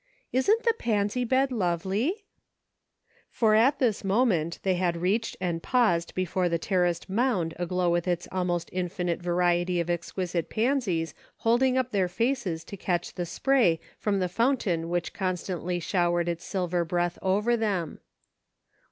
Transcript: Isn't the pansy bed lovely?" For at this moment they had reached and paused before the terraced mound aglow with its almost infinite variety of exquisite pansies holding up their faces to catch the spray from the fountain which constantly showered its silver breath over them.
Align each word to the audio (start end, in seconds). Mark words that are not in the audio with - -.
Isn't 0.33 0.63
the 0.63 0.73
pansy 0.79 1.23
bed 1.23 1.51
lovely?" 1.51 2.25
For 3.29 3.53
at 3.53 3.77
this 3.77 4.03
moment 4.03 4.57
they 4.63 4.73
had 4.73 4.97
reached 4.97 5.37
and 5.39 5.61
paused 5.61 6.15
before 6.15 6.49
the 6.49 6.57
terraced 6.57 7.07
mound 7.07 7.53
aglow 7.59 7.91
with 7.91 8.07
its 8.07 8.27
almost 8.31 8.71
infinite 8.73 9.21
variety 9.21 9.79
of 9.79 9.91
exquisite 9.91 10.49
pansies 10.49 11.13
holding 11.35 11.77
up 11.77 11.91
their 11.91 12.07
faces 12.07 12.63
to 12.63 12.77
catch 12.77 13.13
the 13.13 13.27
spray 13.27 13.79
from 13.99 14.17
the 14.17 14.27
fountain 14.27 14.89
which 14.89 15.13
constantly 15.13 15.79
showered 15.79 16.27
its 16.27 16.45
silver 16.45 16.83
breath 16.83 17.19
over 17.21 17.55
them. 17.55 17.99